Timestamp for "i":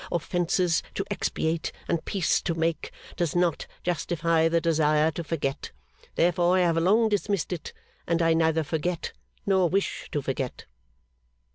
6.57-6.61, 8.19-8.33